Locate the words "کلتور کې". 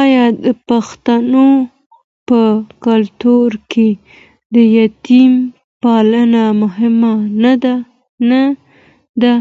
2.84-3.88